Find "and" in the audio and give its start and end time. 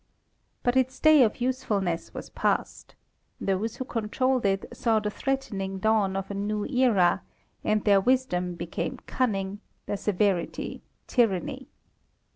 7.63-7.83